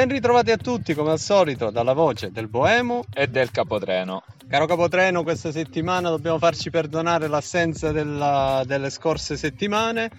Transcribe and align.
Ben 0.00 0.08
ritrovati 0.08 0.50
a 0.50 0.56
tutti 0.56 0.94
come 0.94 1.10
al 1.10 1.18
solito 1.18 1.68
dalla 1.68 1.92
voce 1.92 2.32
del 2.32 2.48
Boemo 2.48 3.04
e 3.12 3.26
del 3.26 3.50
Capotreno. 3.50 4.22
Caro 4.48 4.64
Capotreno, 4.64 5.22
questa 5.22 5.52
settimana 5.52 6.08
dobbiamo 6.08 6.38
farci 6.38 6.70
perdonare 6.70 7.28
l'assenza 7.28 7.92
della, 7.92 8.62
delle 8.64 8.88
scorse 8.88 9.36
settimane. 9.36 10.10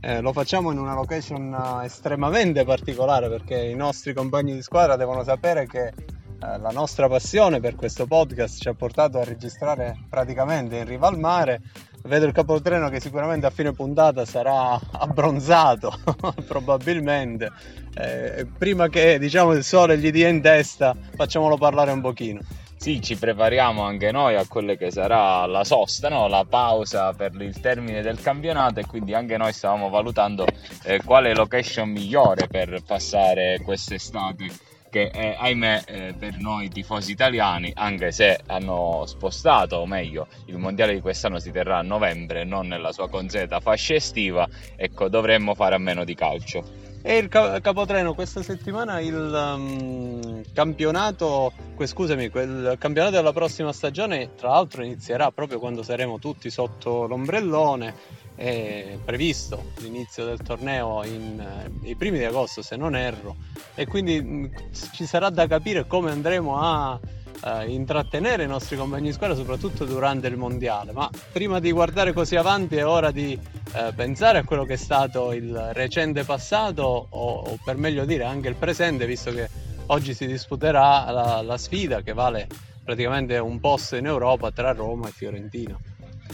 Eh, 0.00 0.20
lo 0.20 0.32
facciamo 0.32 0.72
in 0.72 0.78
una 0.78 0.94
location 0.94 1.54
eh, 1.54 1.84
estremamente 1.84 2.64
particolare 2.64 3.28
perché 3.28 3.64
i 3.64 3.76
nostri 3.76 4.12
compagni 4.12 4.54
di 4.54 4.62
squadra 4.62 4.96
devono 4.96 5.22
sapere 5.22 5.68
che 5.68 5.86
eh, 5.86 5.94
la 6.40 6.70
nostra 6.72 7.06
passione 7.06 7.60
per 7.60 7.76
questo 7.76 8.06
podcast 8.06 8.60
ci 8.60 8.68
ha 8.68 8.74
portato 8.74 9.20
a 9.20 9.24
registrare 9.24 10.00
praticamente 10.08 10.78
in 10.78 10.84
riva 10.84 11.06
al 11.06 11.16
mare 11.16 11.60
vedo 12.04 12.26
il 12.26 12.32
capotreno 12.32 12.88
che 12.88 13.00
sicuramente 13.00 13.46
a 13.46 13.50
fine 13.50 13.72
puntata 13.72 14.24
sarà 14.24 14.78
abbronzato 14.92 15.92
probabilmente. 16.46 17.50
Eh, 17.94 18.46
prima 18.56 18.88
che 18.88 19.18
diciamo 19.18 19.52
il 19.52 19.64
sole 19.64 19.98
gli 19.98 20.10
dia 20.10 20.28
in 20.28 20.40
testa 20.40 20.96
facciamolo 21.16 21.56
parlare 21.56 21.90
un 21.90 22.00
pochino. 22.00 22.40
Sì, 22.76 23.02
ci 23.02 23.16
prepariamo 23.16 23.82
anche 23.82 24.12
noi 24.12 24.36
a 24.36 24.46
quella 24.46 24.74
che 24.74 24.92
sarà 24.92 25.44
la 25.46 25.64
sosta, 25.64 26.08
no? 26.08 26.28
la 26.28 26.46
pausa 26.48 27.12
per 27.12 27.34
il 27.40 27.58
termine 27.60 28.02
del 28.02 28.20
campionato 28.20 28.78
e 28.78 28.86
quindi 28.86 29.14
anche 29.14 29.36
noi 29.36 29.52
stavamo 29.52 29.88
valutando 29.88 30.46
eh, 30.84 31.02
quale 31.02 31.34
location 31.34 31.90
migliore 31.90 32.46
per 32.46 32.80
passare 32.86 33.60
quest'estate 33.64 34.46
che 34.90 35.10
eh, 35.12 35.36
ahimè 35.38 35.82
eh, 35.86 36.14
per 36.18 36.38
noi 36.38 36.68
tifosi 36.68 37.12
italiani, 37.12 37.72
anche 37.74 38.12
se 38.12 38.40
hanno 38.46 39.04
spostato, 39.06 39.76
o 39.76 39.86
meglio, 39.86 40.26
il 40.46 40.56
mondiale 40.58 40.94
di 40.94 41.00
quest'anno 41.00 41.38
si 41.38 41.50
terrà 41.50 41.78
a 41.78 41.82
novembre, 41.82 42.44
non 42.44 42.66
nella 42.68 42.92
sua 42.92 43.08
consueta 43.08 43.60
fascia 43.60 43.94
estiva, 43.94 44.48
ecco, 44.76 45.08
dovremmo 45.08 45.54
fare 45.54 45.74
a 45.74 45.78
meno 45.78 46.04
di 46.04 46.14
calcio. 46.14 46.86
E 47.00 47.16
il 47.16 47.28
capotreno 47.28 48.12
questa 48.12 48.42
settimana 48.42 48.98
il 48.98 49.14
um, 49.14 50.42
campionato, 50.52 51.52
scusami, 51.80 52.24
il 52.24 52.76
campionato 52.78 53.14
della 53.14 53.32
prossima 53.32 53.72
stagione 53.72 54.34
tra 54.34 54.48
l'altro 54.48 54.82
inizierà 54.82 55.30
proprio 55.30 55.60
quando 55.60 55.84
saremo 55.84 56.18
tutti 56.18 56.50
sotto 56.50 57.06
l'ombrellone 57.06 58.26
è 58.38 58.96
previsto 59.04 59.72
l'inizio 59.78 60.24
del 60.24 60.40
torneo 60.42 61.04
in, 61.04 61.44
eh, 61.82 61.96
primi 61.96 62.18
di 62.18 62.24
agosto 62.24 62.62
se 62.62 62.76
non 62.76 62.94
erro. 62.94 63.34
E 63.74 63.84
quindi 63.86 64.22
mh, 64.22 64.26
mm, 64.26 64.44
ci 64.92 65.06
sarà 65.06 65.28
da 65.28 65.48
capire 65.48 65.88
come 65.88 66.12
andremo 66.12 66.56
a 66.56 66.92
uh, 66.92 67.68
intrattenere 67.68 68.44
i 68.44 68.46
nostri 68.46 68.76
compagni 68.76 69.08
di 69.08 69.12
squadra 69.12 69.34
soprattutto 69.34 69.84
durante 69.84 70.28
il 70.28 70.36
mondiale. 70.36 70.92
Ma 70.92 71.10
prima 71.32 71.58
di 71.58 71.72
guardare 71.72 72.12
così 72.12 72.36
avanti 72.36 72.76
è 72.76 72.86
ora 72.86 73.10
di 73.10 73.36
uh, 73.36 73.92
pensare 73.92 74.38
a 74.38 74.44
quello 74.44 74.64
che 74.64 74.74
è 74.74 74.76
stato 74.76 75.32
il 75.32 75.70
recente 75.72 76.22
passato 76.22 76.82
o, 76.84 77.40
o, 77.40 77.58
per 77.64 77.76
meglio 77.76 78.04
dire 78.04 78.22
anche 78.22 78.46
il 78.46 78.54
presente 78.54 79.04
visto 79.04 79.32
che 79.32 79.50
oggi 79.86 80.14
si 80.14 80.28
disputerà 80.28 81.10
la, 81.10 81.42
la 81.42 81.58
sfida 81.58 82.02
che 82.02 82.12
vale 82.12 82.46
praticamente 82.84 83.36
un 83.38 83.58
posto 83.58 83.96
in 83.96 84.06
Europa 84.06 84.52
tra 84.52 84.72
Roma 84.72 85.08
e 85.08 85.10
Fiorentina 85.10 85.76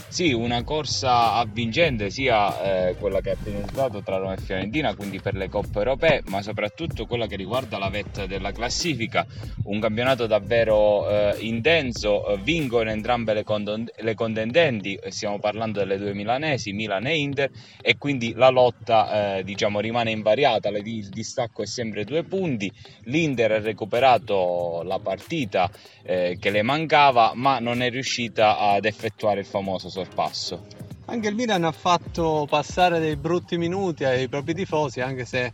sì, 0.09 0.33
una 0.33 0.62
corsa 0.62 1.34
avvincente 1.34 2.11
sia 2.11 2.89
eh, 2.89 2.97
quella 2.97 3.20
che 3.20 3.31
ha 3.31 3.37
organizzato 3.39 4.03
tra 4.03 4.17
Roma 4.17 4.34
e 4.34 4.39
Fiorentina, 4.39 4.95
quindi 4.95 5.20
per 5.20 5.34
le 5.34 5.48
coppe 5.48 5.78
europee, 5.78 6.23
ma 6.27 6.42
soprattutto 6.42 7.06
quella 7.06 7.27
che 7.27 7.36
riguarda 7.36 7.78
la 7.78 7.89
vetta 7.89 8.27
della 8.27 8.53
classifica, 8.53 9.27
un 9.64 9.81
campionato 9.81 10.27
davvero 10.27 11.09
eh, 11.09 11.36
intenso, 11.41 12.39
vincono 12.42 12.91
entrambe 12.91 13.35
le, 13.35 13.45
condon- 13.45 13.91
le, 13.96 14.14
contendenti, 14.14 14.98
stiamo 15.08 15.39
parlando 15.39 15.80
delle 15.80 15.98
due 15.98 16.14
milanesi, 16.14 16.73
Milan 16.73 17.07
e 17.07 17.17
Inter, 17.17 17.51
e 17.80 17.96
quindi 17.98 18.35
la 18.35 18.51
lotta 18.51 19.39
eh, 19.39 19.45
diciamo, 19.45 19.80
rimane 19.80 20.11
invariata, 20.11 20.69
il 20.69 21.08
distacco 21.08 21.63
è 21.63 21.67
sempre 21.67 22.05
due 22.05 22.23
punti, 22.24 22.70
l'Inter 23.05 23.52
ha 23.52 23.61
recuperato 23.61 24.83
la 24.85 24.98
partita 24.98 25.70
eh, 26.02 26.36
che 26.39 26.51
le 26.51 26.63
mancava, 26.63 27.33
ma 27.35 27.58
non 27.58 27.83
è 27.83 27.90
riuscita 27.90 28.58
ad 28.58 28.85
effettuare 28.85 29.40
il 29.40 29.46
famoso 29.46 29.83
famoso 29.84 29.89
sorpasso. 29.89 30.67
Anche 31.06 31.28
il 31.28 31.34
Milan 31.34 31.64
ha 31.64 31.72
fatto 31.72 32.46
passare 32.48 32.98
dei 32.98 33.17
brutti 33.17 33.58
minuti 33.58 34.05
ai 34.05 34.28
propri 34.28 34.55
tifosi, 34.55 35.00
anche 35.00 35.24
se 35.24 35.45
eh, 35.45 35.52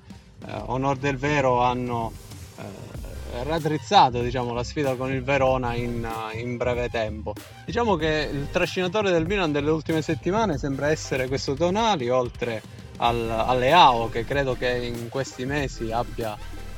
onor 0.67 0.97
del 0.97 1.17
vero 1.17 1.63
hanno 1.63 2.13
eh, 2.57 3.43
raddrizzato 3.43 4.21
diciamo, 4.21 4.53
la 4.53 4.63
sfida 4.63 4.95
con 4.95 5.13
il 5.13 5.23
Verona 5.23 5.75
in, 5.75 6.09
in, 6.35 6.57
breve 6.57 6.89
tempo. 6.89 7.35
Diciamo 7.65 7.97
che 7.97 8.29
il 8.33 8.49
trascinatore 8.51 9.11
del 9.11 9.27
Milan 9.27 9.51
delle 9.51 9.71
ultime 9.71 10.03
settimane 10.03 10.57
sembra 10.57 10.91
essere 10.91 11.27
questo 11.27 11.55
Tonali, 11.55 12.09
oltre 12.09 12.63
al, 12.99 13.29
alle 13.29 13.73
AO 13.73 14.09
che 14.09 14.25
credo 14.25 14.55
che 14.55 14.69
in 14.69 15.09
questi 15.09 15.47
mesi 15.47 15.91
abbia 15.91 16.37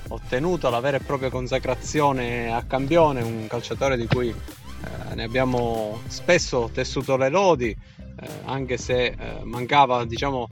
ottenuto 0.08 0.68
la 0.70 0.80
vera 0.80 0.96
e 0.96 1.00
propria 1.00 1.30
consacrazione 1.30 2.52
a 2.52 2.62
campione, 2.64 3.22
un 3.22 3.46
calciatore 3.48 3.96
di 3.96 4.06
cui 4.06 4.34
eh, 4.82 5.14
ne 5.14 5.22
abbiamo 5.22 6.00
spesso 6.08 6.70
tessuto 6.72 7.16
le 7.16 7.28
lodi, 7.28 7.68
eh, 7.68 8.28
anche 8.44 8.76
se 8.76 9.06
eh, 9.06 9.40
mancava 9.44 10.04
diciamo, 10.04 10.48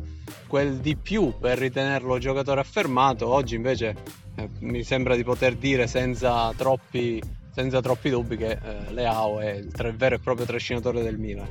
quel 0.47 0.79
di 0.79 0.97
più 0.97 1.35
per 1.39 1.59
ritenerlo 1.59 2.19
giocatore 2.19 2.61
affermato, 2.61 3.29
oggi 3.29 3.55
invece 3.55 3.97
eh, 4.37 4.49
mi 4.61 4.83
sembra 4.83 5.17
di 5.17 5.25
poter 5.25 5.55
dire 5.57 5.87
senza 5.87 6.53
troppi, 6.57 7.23
senza 7.55 7.81
troppi 7.81 8.11
dubbi 8.11 8.37
che 8.37 8.51
eh, 8.51 8.93
Leao 8.93 9.41
è 9.41 9.53
il 9.53 9.95
vero 9.97 10.17
e 10.17 10.19
proprio 10.19 10.47
trascinatore 10.47 11.03
del 11.03 11.19
Milan. 11.19 11.49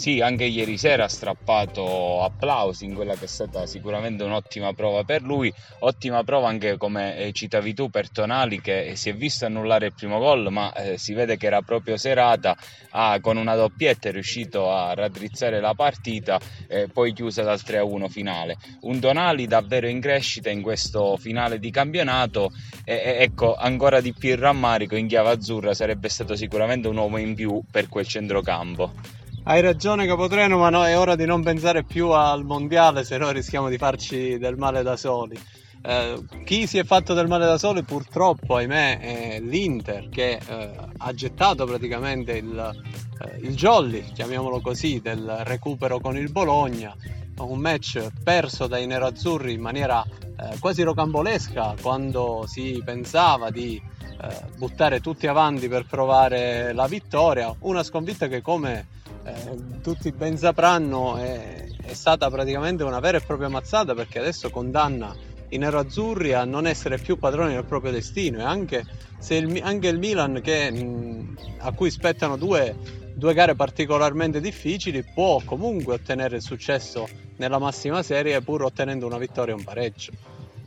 Sì, 0.00 0.22
anche 0.22 0.44
ieri 0.44 0.78
sera 0.78 1.04
ha 1.04 1.08
strappato 1.08 2.22
applausi 2.22 2.86
in 2.86 2.94
quella 2.94 3.16
che 3.16 3.26
è 3.26 3.28
stata 3.28 3.66
sicuramente 3.66 4.24
un'ottima 4.24 4.72
prova 4.72 5.04
per 5.04 5.20
lui, 5.20 5.52
ottima 5.80 6.24
prova 6.24 6.48
anche 6.48 6.78
come 6.78 7.18
eh, 7.18 7.32
citavi 7.32 7.74
tu 7.74 7.90
per 7.90 8.08
Tonali 8.08 8.62
che 8.62 8.92
si 8.96 9.10
è 9.10 9.14
visto 9.14 9.44
annullare 9.44 9.88
il 9.88 9.92
primo 9.92 10.18
gol 10.18 10.50
ma 10.50 10.72
eh, 10.72 10.96
si 10.96 11.12
vede 11.12 11.36
che 11.36 11.48
era 11.48 11.60
proprio 11.60 11.98
serata, 11.98 12.56
ah, 12.92 13.20
con 13.20 13.36
una 13.36 13.54
doppietta 13.54 14.08
è 14.08 14.12
riuscito 14.12 14.72
a 14.72 14.94
raddrizzare 14.94 15.60
la 15.60 15.74
partita 15.74 16.40
e 16.66 16.88
poi 16.88 17.12
chiusa 17.12 17.42
dal 17.42 17.60
3-1 17.62 18.08
finale. 18.08 18.56
Un 18.80 19.00
Tonali 19.00 19.46
davvero 19.46 19.86
in 19.86 20.00
crescita 20.00 20.48
in 20.48 20.62
questo 20.62 21.18
finale 21.18 21.58
di 21.58 21.70
campionato 21.70 22.52
e, 22.86 22.94
e 22.94 23.16
ecco 23.18 23.54
ancora 23.54 24.00
di 24.00 24.14
più 24.14 24.30
il 24.30 24.38
rammarico 24.38 24.96
in 24.96 25.06
chiave 25.06 25.32
azzurra 25.32 25.74
sarebbe 25.74 26.08
stato 26.08 26.36
sicuramente 26.36 26.88
un 26.88 26.96
uomo 26.96 27.18
in 27.18 27.34
più 27.34 27.60
per 27.70 27.90
quel 27.90 28.06
centrocampo. 28.06 29.18
Hai 29.42 29.62
ragione 29.62 30.06
Capotreno, 30.06 30.58
ma 30.58 30.68
no, 30.68 30.84
è 30.84 30.98
ora 30.98 31.16
di 31.16 31.24
non 31.24 31.42
pensare 31.42 31.82
più 31.82 32.10
al 32.10 32.44
mondiale, 32.44 33.04
se 33.04 33.16
no 33.16 33.30
rischiamo 33.30 33.70
di 33.70 33.78
farci 33.78 34.36
del 34.36 34.58
male 34.58 34.82
da 34.82 34.98
soli. 34.98 35.36
Eh, 35.82 36.22
chi 36.44 36.66
si 36.66 36.76
è 36.76 36.84
fatto 36.84 37.14
del 37.14 37.26
male 37.26 37.46
da 37.46 37.56
soli 37.56 37.82
purtroppo, 37.82 38.56
ahimè, 38.56 39.00
è 39.00 39.40
l'Inter 39.40 40.10
che 40.10 40.38
eh, 40.46 40.70
ha 40.94 41.12
gettato 41.14 41.64
praticamente 41.64 42.36
il, 42.36 42.58
eh, 43.24 43.38
il 43.40 43.56
jolly, 43.56 44.12
chiamiamolo 44.12 44.60
così, 44.60 45.00
del 45.00 45.40
recupero 45.44 46.00
con 46.00 46.18
il 46.18 46.30
Bologna. 46.30 46.94
Un 47.38 47.58
match 47.58 48.08
perso 48.22 48.66
dai 48.66 48.86
nerazzurri 48.86 49.54
in 49.54 49.62
maniera 49.62 50.04
eh, 50.04 50.58
quasi 50.58 50.82
rocambolesca 50.82 51.76
quando 51.80 52.44
si 52.46 52.82
pensava 52.84 53.50
di 53.50 53.80
eh, 54.22 54.36
buttare 54.58 55.00
tutti 55.00 55.26
avanti 55.26 55.66
per 55.66 55.86
provare 55.86 56.74
la 56.74 56.86
vittoria. 56.86 57.52
Una 57.60 57.82
sconfitta 57.82 58.28
che 58.28 58.42
come 58.42 58.98
eh, 59.24 59.80
tutti 59.82 60.10
ben 60.12 60.38
sapranno 60.38 61.16
è, 61.16 61.66
è, 61.82 61.94
stata 61.94 62.30
praticamente 62.30 62.82
una 62.84 63.00
vera 63.00 63.18
e 63.18 63.20
propria 63.20 63.48
mazzata 63.48 63.94
perché 63.94 64.18
adesso 64.18 64.50
condanna 64.50 65.14
i 65.50 65.58
nerazzurri 65.58 66.32
a 66.32 66.44
non 66.44 66.66
essere 66.66 66.98
più 66.98 67.18
padroni 67.18 67.54
del 67.54 67.64
proprio 67.64 67.90
destino 67.90 68.38
e 68.38 68.44
anche, 68.44 68.84
il, 69.28 69.60
anche 69.62 69.88
il 69.88 69.98
Milan 69.98 70.40
che, 70.42 70.70
mh, 70.70 71.36
a 71.58 71.72
cui 71.72 71.90
spettano 71.90 72.36
due, 72.36 72.76
due 73.14 73.34
gare 73.34 73.54
particolarmente 73.54 74.40
difficili 74.40 75.02
può 75.02 75.40
comunque 75.44 75.94
ottenere 75.94 76.36
il 76.36 76.42
successo 76.42 77.08
nella 77.36 77.58
massima 77.58 78.02
serie 78.02 78.40
pur 78.42 78.64
ottenendo 78.64 79.06
una 79.06 79.18
vittoria 79.18 79.54
e 79.54 79.56
un 79.56 79.64
pareggio. 79.64 80.12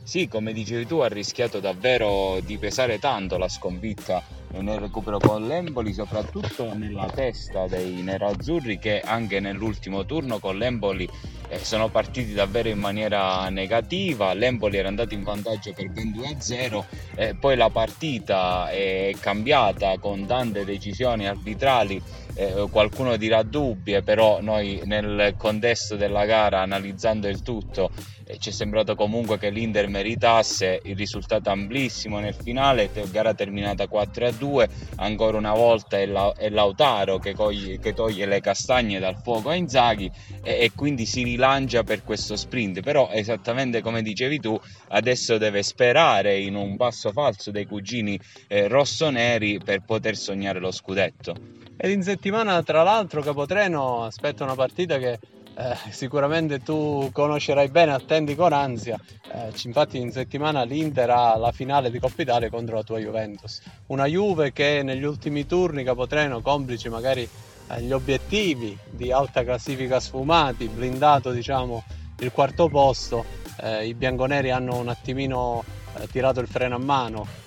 Sì, 0.02 0.28
come 0.28 0.52
dicevi 0.52 0.86
tu, 0.86 0.98
ha 0.98 1.08
rischiato 1.08 1.60
davvero 1.60 2.38
di 2.44 2.58
pesare 2.58 2.98
tanto 2.98 3.38
la 3.38 3.48
sconfitta 3.48 4.22
nel 4.60 4.78
recupero 4.78 5.18
con 5.18 5.46
l'Emboli, 5.46 5.92
soprattutto 5.92 6.74
nella 6.74 7.08
testa 7.12 7.66
dei 7.66 8.02
nerazzurri 8.02 8.78
che 8.78 9.00
anche 9.00 9.40
nell'ultimo 9.40 10.04
turno 10.04 10.38
con 10.38 10.56
l'Emboli 10.56 11.08
eh, 11.48 11.58
sono 11.58 11.88
partiti 11.88 12.32
davvero 12.32 12.68
in 12.68 12.78
maniera 12.78 13.48
negativa. 13.48 14.32
L'Emboli 14.34 14.76
era 14.76 14.88
andato 14.88 15.14
in 15.14 15.22
vantaggio 15.22 15.72
per 15.72 15.90
ben 15.90 16.10
2-0, 16.10 16.84
eh, 17.16 17.34
poi 17.34 17.56
la 17.56 17.70
partita 17.70 18.70
è 18.70 19.14
cambiata 19.20 19.98
con 19.98 20.26
tante 20.26 20.64
decisioni 20.64 21.26
arbitrali 21.26 22.02
eh, 22.34 22.66
qualcuno 22.70 23.16
dirà 23.16 23.42
dubbie, 23.42 24.02
però 24.02 24.40
noi 24.40 24.80
nel 24.84 25.34
contesto 25.36 25.96
della 25.96 26.24
gara, 26.24 26.60
analizzando 26.60 27.28
il 27.28 27.42
tutto, 27.42 27.90
eh, 28.26 28.38
ci 28.38 28.48
è 28.48 28.52
sembrato 28.52 28.94
comunque 28.94 29.38
che 29.38 29.50
l'Inter 29.50 29.88
meritasse 29.88 30.80
il 30.84 30.96
risultato 30.96 31.50
amplissimo 31.50 32.18
nel 32.18 32.34
finale, 32.34 32.90
gara 33.10 33.34
terminata 33.34 33.84
4-2, 33.84 34.68
ancora 34.96 35.36
una 35.36 35.52
volta 35.52 35.98
è, 35.98 36.06
la, 36.06 36.32
è 36.36 36.48
Lautaro 36.48 37.18
che, 37.18 37.34
coglie, 37.34 37.78
che, 37.78 37.92
toglie 37.92 38.26
le 38.26 38.40
castagne 38.40 38.98
dal 38.98 39.20
fuoco 39.22 39.50
a 39.50 39.54
Inzaghi 39.54 40.10
e, 40.42 40.58
e 40.60 40.72
quindi 40.74 41.06
si 41.06 41.22
rilancia 41.22 41.82
per 41.82 42.02
questo 42.02 42.36
sprint, 42.36 42.80
però 42.80 43.10
esattamente 43.12 43.80
come 43.80 44.02
dicevi 44.02 44.40
tu, 44.40 44.58
adesso 44.88 45.38
deve 45.38 45.62
sperare 45.62 46.38
in 46.38 46.54
un 46.54 46.76
passo 46.76 47.12
falso 47.12 47.50
dei 47.50 47.66
cugini 47.66 48.18
eh, 48.48 48.68
rossoneri 48.68 49.60
per 49.62 49.82
poter 49.84 50.16
sognare 50.16 50.58
lo 50.58 50.70
scudetto. 50.70 51.62
Ed 51.76 51.90
in 51.90 52.02
settimana, 52.24 52.62
tra 52.62 52.82
l'altro, 52.82 53.20
Capotreno 53.20 54.04
aspetta 54.04 54.44
una 54.44 54.54
partita 54.54 54.96
che 54.96 55.18
eh, 55.56 55.76
sicuramente 55.90 56.60
tu 56.60 57.10
conoscerai 57.12 57.68
bene, 57.68 57.92
attendi 57.92 58.34
con 58.34 58.54
ansia. 58.54 58.98
Eh, 59.30 59.52
infatti 59.64 59.98
in 59.98 60.10
settimana 60.10 60.62
l'Inter 60.62 61.10
ha 61.10 61.36
la 61.36 61.52
finale 61.52 61.90
di 61.90 61.98
Coppa 61.98 62.22
Italia 62.22 62.48
contro 62.48 62.76
la 62.76 62.82
tua 62.82 62.98
Juventus. 62.98 63.60
Una 63.88 64.06
Juve 64.06 64.54
che 64.54 64.80
negli 64.82 65.02
ultimi 65.02 65.44
turni, 65.44 65.84
Capotreno, 65.84 66.40
complici 66.40 66.88
magari 66.88 67.28
eh, 67.68 67.82
gli 67.82 67.92
obiettivi 67.92 68.74
di 68.88 69.12
alta 69.12 69.44
classifica 69.44 70.00
sfumati, 70.00 70.66
blindato 70.68 71.30
diciamo 71.30 71.84
il 72.20 72.32
quarto 72.32 72.68
posto, 72.68 73.22
eh, 73.60 73.86
i 73.86 73.92
bianconeri 73.92 74.50
hanno 74.50 74.78
un 74.78 74.88
attimino 74.88 75.62
eh, 75.98 76.06
tirato 76.06 76.40
il 76.40 76.48
freno 76.48 76.76
a 76.76 76.78
mano 76.78 77.43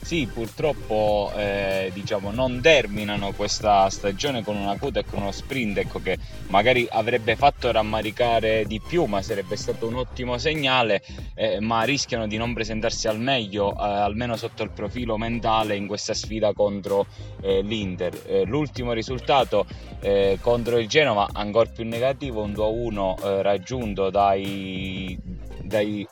sì, 0.00 0.28
purtroppo 0.32 1.30
eh, 1.36 1.90
diciamo, 1.92 2.30
non 2.30 2.60
terminano 2.62 3.32
questa 3.32 3.90
stagione 3.90 4.42
con 4.42 4.56
una 4.56 4.78
coda 4.78 5.00
e 5.00 5.04
con 5.04 5.20
uno 5.20 5.32
sprint 5.32 5.78
ecco, 5.78 6.00
che 6.00 6.16
magari 6.48 6.86
avrebbe 6.90 7.36
fatto 7.36 7.70
rammaricare 7.70 8.64
di 8.66 8.80
più, 8.80 9.04
ma 9.04 9.20
sarebbe 9.20 9.56
stato 9.56 9.86
un 9.86 9.96
ottimo 9.96 10.38
segnale, 10.38 11.02
eh, 11.34 11.60
ma 11.60 11.82
rischiano 11.82 12.26
di 12.26 12.36
non 12.36 12.54
presentarsi 12.54 13.06
al 13.06 13.20
meglio, 13.20 13.72
eh, 13.72 13.82
almeno 13.82 14.36
sotto 14.36 14.62
il 14.62 14.70
profilo 14.70 15.18
mentale, 15.18 15.76
in 15.76 15.86
questa 15.86 16.14
sfida 16.14 16.52
contro 16.54 17.06
eh, 17.42 17.60
l'Inter. 17.60 18.22
Eh, 18.26 18.44
l'ultimo 18.44 18.92
risultato 18.92 19.66
eh, 20.00 20.38
contro 20.40 20.78
il 20.78 20.88
Genova, 20.88 21.28
ancora 21.32 21.68
più 21.68 21.84
negativo, 21.84 22.42
un 22.42 22.52
2-1 22.52 23.42
raggiunto 23.42 24.08
dai, 24.08 25.18
dai 25.62 26.06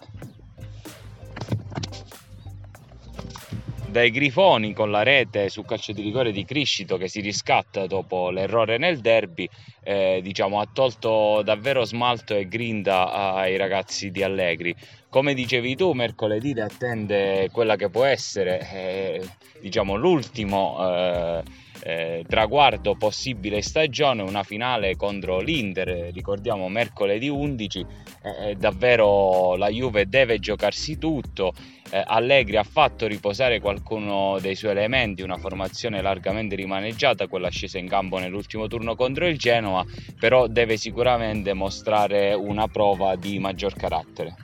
dai 3.97 4.11
Grifoni 4.11 4.75
con 4.75 4.91
la 4.91 5.03
rete 5.03 5.49
su 5.49 5.63
calcio 5.63 5.93
di 5.93 6.03
rigore 6.03 6.31
di 6.31 6.45
Criscito 6.45 6.99
che 6.99 7.09
si 7.09 7.23
riscatta 7.23 7.87
dopo 7.87 8.29
l'errore 8.29 8.77
nel 8.77 8.99
derby, 8.99 9.49
eh, 9.83 10.21
diciamo, 10.23 10.61
ha 10.61 10.69
tolto 10.71 11.41
davvero 11.43 11.83
smalto 11.83 12.35
e 12.35 12.47
grinda 12.47 13.11
ai 13.11 13.57
ragazzi 13.57 14.11
di 14.11 14.23
Allegri. 14.23 14.77
Come 15.09 15.33
dicevi 15.33 15.77
tu, 15.77 15.93
mercoledì 15.93 16.53
le 16.53 16.65
attende 16.65 17.49
quella 17.51 17.77
che 17.77 17.89
può 17.89 18.05
essere 18.05 18.69
eh, 18.71 19.27
diciamo, 19.63 19.95
l'ultimo 19.95 21.43
eh, 21.87 22.25
traguardo 22.27 22.97
possibile 22.97 23.63
stagione, 23.63 24.23
una 24.23 24.43
finale 24.43 24.97
contro 24.97 25.39
l'Inter, 25.39 26.11
ricordiamo 26.13 26.69
mercoledì 26.69 27.29
11, 27.29 27.87
eh, 28.23 28.51
eh, 28.51 28.55
davvero 28.57 29.55
la 29.55 29.69
Juve 29.69 30.09
deve 30.09 30.41
giocarsi 30.41 30.99
tutto 30.99 31.53
eh, 31.91 32.03
Allegri 32.05 32.57
ha 32.57 32.65
fatto 32.65 33.07
riposare 33.07 33.61
qualcuno 33.61 34.39
dei 34.41 34.57
suoi 34.57 34.73
elementi, 34.73 35.23
una 35.23 35.39
formazione 35.39 36.03
largamente 36.03 36.57
rimaneggiata, 36.57 37.29
quella 37.29 37.51
scesa 37.51 37.79
in 37.79 37.89
campo 37.89 38.19
nell'ultimo 38.19 38.67
turno 38.67 38.97
contro 38.97 39.27
il 39.27 39.39
Genoa, 39.39 39.85
però 40.19 40.49
deve 40.49 40.77
sicuramente 40.77 41.53
mostrare 41.53 42.35
una 42.35 42.67
prova 42.67 43.15
di 43.15 43.39
maggior 43.39 43.75
carattere. 43.75 44.35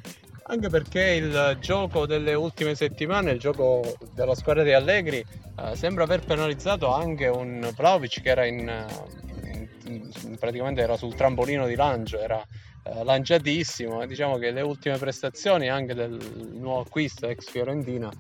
Anche 0.45 0.69
perché 0.69 1.03
il 1.03 1.57
gioco 1.61 2.05
delle 2.05 2.35
ultime 2.35 2.75
settimane, 2.75 3.31
il 3.31 3.39
gioco 3.39 3.97
della 4.13 4.35
squadra 4.35 4.63
di 4.63 4.73
Allegri, 4.73 5.19
eh, 5.19 5.77
sembra 5.77 6.05
aver 6.05 6.25
penalizzato 6.25 6.93
anche 6.93 7.29
un 7.29 7.71
Vlaovic 7.77 8.21
che 8.21 8.29
era 8.29 8.45
in, 8.45 8.87
in, 9.85 10.37
praticamente 10.39 10.83
era 10.83 10.97
sul 10.97 11.15
trampolino 11.15 11.67
di 11.67 11.77
lancio, 11.77 12.19
era 12.19 12.45
eh, 12.85 13.05
lanciatissimo. 13.05 14.05
Diciamo 14.07 14.37
che 14.39 14.51
le 14.51 14.63
ultime 14.63 14.99
prestazioni 14.99 15.69
anche 15.69 15.95
del 15.95 16.19
nuovo 16.53 16.81
acquisto 16.81 17.29
ex 17.29 17.49
Fiorentina 17.49 18.11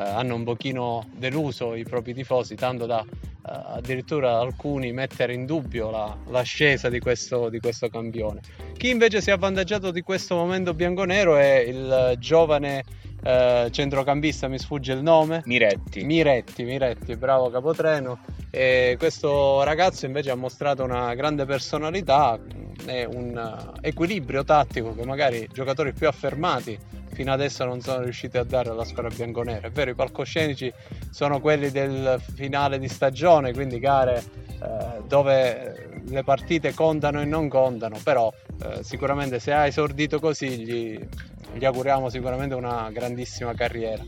hanno 0.00 0.34
un 0.34 0.44
pochino 0.44 1.08
deluso 1.16 1.74
i 1.74 1.84
propri 1.84 2.14
tifosi, 2.14 2.54
tanto 2.54 2.86
da 2.86 3.04
eh, 3.46 3.62
addirittura 3.76 4.38
alcuni 4.38 4.92
mettere 4.92 5.34
in 5.34 5.44
dubbio 5.44 5.90
la, 5.90 6.16
l'ascesa 6.28 6.88
di 6.88 6.98
questo, 6.98 7.48
di 7.48 7.60
questo 7.60 7.88
campione. 7.88 8.40
Chi 8.76 8.90
invece 8.90 9.20
si 9.20 9.30
è 9.30 9.32
avvantaggiato 9.34 9.90
di 9.90 10.00
questo 10.00 10.34
momento 10.34 10.72
bianconero 10.74 11.36
è 11.36 11.56
il 11.58 12.14
giovane 12.18 12.84
eh, 13.22 13.68
centrocampista, 13.70 14.48
mi 14.48 14.58
sfugge 14.58 14.92
il 14.92 15.02
nome. 15.02 15.42
Miretti. 15.44 16.04
Miretti, 16.04 16.64
Miretti, 16.64 17.16
bravo 17.16 17.50
capotreno. 17.50 18.18
E 18.50 18.94
questo 18.98 19.62
ragazzo 19.62 20.06
invece 20.06 20.30
ha 20.30 20.36
mostrato 20.36 20.84
una 20.84 21.14
grande 21.14 21.44
personalità 21.44 22.38
e 22.86 23.04
un 23.04 23.72
equilibrio 23.80 24.44
tattico 24.44 24.94
che 24.94 25.04
magari 25.04 25.48
giocatori 25.52 25.92
più 25.92 26.06
affermati 26.06 26.78
fino 27.14 27.32
adesso 27.32 27.64
non 27.64 27.80
sono 27.80 28.02
riusciti 28.02 28.36
a 28.36 28.44
dare 28.44 28.70
alla 28.70 28.84
squadra 28.84 29.14
bianconera. 29.14 29.68
È 29.68 29.70
vero, 29.70 29.90
i 29.90 29.94
palcoscenici 29.94 30.72
sono 31.10 31.40
quelli 31.40 31.70
del 31.70 32.20
finale 32.34 32.78
di 32.78 32.88
stagione, 32.88 33.52
quindi 33.52 33.78
gare 33.78 34.22
eh, 34.60 35.02
dove 35.06 36.02
le 36.06 36.22
partite 36.24 36.74
contano 36.74 37.20
e 37.20 37.24
non 37.24 37.48
contano, 37.48 37.98
però 38.02 38.32
eh, 38.62 38.82
sicuramente 38.82 39.38
se 39.38 39.52
ha 39.52 39.66
esordito 39.66 40.18
così 40.20 40.48
gli, 40.48 40.98
gli 41.54 41.64
auguriamo 41.64 42.08
sicuramente 42.10 42.54
una 42.54 42.90
grandissima 42.92 43.54
carriera. 43.54 44.04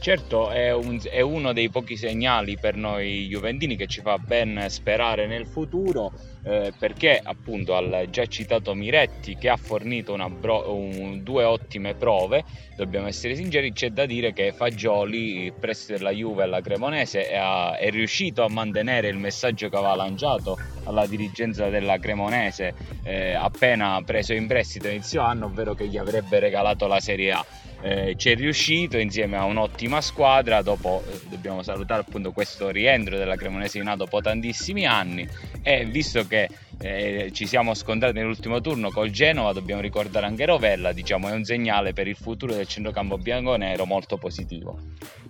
Certo, 0.00 0.48
è, 0.48 0.72
un, 0.72 0.98
è, 1.04 1.20
uno 1.20 1.52
dei 1.52 1.68
pochi 1.68 1.94
segnali 1.94 2.56
per 2.58 2.74
noi 2.74 3.26
juventini 3.26 3.76
che 3.76 3.86
ci 3.86 4.00
fa 4.00 4.16
ben 4.16 4.64
sperare 4.68 5.26
nel 5.26 5.46
futuro, 5.46 6.10
eh, 6.42 6.72
perché 6.78 7.20
appunto 7.22 7.76
al 7.76 8.06
già 8.08 8.24
citato 8.24 8.72
Miretti 8.72 9.36
che 9.36 9.50
ha 9.50 9.58
fornito 9.58 10.16
bro, 10.40 10.74
un, 10.74 11.22
due 11.22 11.44
ottime 11.44 11.96
prove, 11.96 12.44
dobbiamo 12.76 13.08
essere 13.08 13.34
sinceri, 13.34 13.74
c'è 13.74 13.90
da 13.90 14.06
dire 14.06 14.32
che 14.32 14.52
Fagioli, 14.52 15.44
il 15.44 15.52
prestito 15.52 15.98
della 15.98 16.12
Juve 16.12 16.44
alla 16.44 16.62
Cremonese, 16.62 17.28
è, 17.28 17.38
è 17.78 17.90
riuscito 17.90 18.42
a 18.42 18.48
mantenere 18.48 19.08
il 19.08 19.18
messaggio 19.18 19.68
che 19.68 19.76
aveva 19.76 19.96
lanciato 19.96 20.56
alla 20.84 21.04
dirigenza 21.06 21.68
della 21.68 21.98
Cremonese 21.98 22.72
eh, 23.02 23.34
appena 23.34 24.00
preso 24.02 24.32
in 24.32 24.46
prestito 24.46 24.88
inizio 24.88 25.20
anno, 25.20 25.44
ovvero 25.44 25.74
che 25.74 25.88
gli 25.88 25.98
avrebbe 25.98 26.38
regalato 26.38 26.86
la 26.86 27.00
Serie 27.00 27.32
A 27.32 27.44
eh, 27.82 28.14
ci 28.16 28.30
è 28.30 28.34
riuscito 28.34 28.98
insieme 28.98 29.36
a 29.36 29.44
un'ottima 29.44 30.00
squadra 30.00 30.62
dopo 30.62 31.02
eh, 31.06 31.20
dobbiamo 31.28 31.62
salutare 31.62 32.02
appunto 32.02 32.32
questo 32.32 32.68
rientro 32.68 33.16
della 33.16 33.36
Cremonese 33.36 33.78
in 33.78 33.88
A 33.88 33.96
dopo 33.96 34.20
tantissimi 34.20 34.86
anni. 34.86 35.26
E 35.62 35.84
visto 35.84 36.26
che 36.26 36.48
eh, 36.78 37.30
ci 37.32 37.46
siamo 37.46 37.74
scontrati 37.74 38.14
nell'ultimo 38.14 38.60
turno 38.60 38.90
col 38.90 39.10
Genova 39.10 39.52
dobbiamo 39.52 39.82
ricordare 39.82 40.24
anche 40.24 40.46
Rovella 40.46 40.92
diciamo 40.92 41.28
è 41.28 41.32
un 41.32 41.44
segnale 41.44 41.92
per 41.92 42.08
il 42.08 42.16
futuro 42.16 42.54
del 42.54 42.66
centrocampo 42.66 43.18
bianconero 43.18 43.84
molto 43.84 44.16
positivo. 44.16 44.78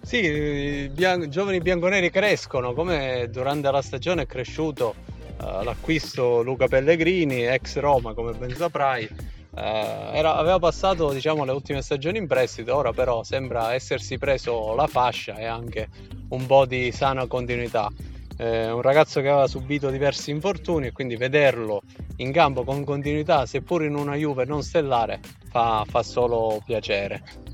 Sì, 0.02 0.24
i 0.24 0.88
bian- 0.88 1.28
giovani 1.30 1.60
bianconeri 1.60 2.10
crescono 2.10 2.72
come 2.72 3.28
durante 3.30 3.70
la 3.70 3.82
stagione 3.82 4.22
è 4.22 4.26
cresciuto 4.26 4.94
uh, 5.40 5.62
l'acquisto 5.62 6.42
Luca 6.42 6.66
Pellegrini 6.66 7.44
ex 7.46 7.78
Roma 7.78 8.14
come 8.14 8.32
ben 8.32 8.54
saprai 8.54 9.08
eh, 9.56 10.10
era, 10.12 10.36
aveva 10.36 10.58
passato 10.58 11.12
diciamo, 11.12 11.44
le 11.44 11.52
ultime 11.52 11.82
stagioni 11.82 12.18
in 12.18 12.26
prestito, 12.26 12.74
ora 12.76 12.92
però 12.92 13.22
sembra 13.22 13.74
essersi 13.74 14.18
preso 14.18 14.74
la 14.74 14.86
fascia 14.86 15.36
e 15.36 15.44
anche 15.44 15.88
un 16.30 16.46
po' 16.46 16.66
di 16.66 16.92
sana 16.92 17.26
continuità. 17.26 17.90
Eh, 18.36 18.70
un 18.70 18.80
ragazzo 18.80 19.20
che 19.20 19.28
aveva 19.28 19.46
subito 19.46 19.90
diversi 19.90 20.30
infortuni 20.30 20.86
e 20.86 20.92
quindi 20.92 21.16
vederlo 21.16 21.82
in 22.16 22.32
campo 22.32 22.64
con 22.64 22.84
continuità, 22.84 23.44
seppur 23.44 23.84
in 23.84 23.94
una 23.94 24.14
Juve 24.14 24.44
non 24.46 24.62
stellare, 24.62 25.20
fa, 25.50 25.84
fa 25.86 26.02
solo 26.02 26.62
piacere. 26.64 27.49